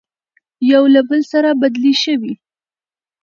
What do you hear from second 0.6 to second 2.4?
يو له بل سره بدلې شوې،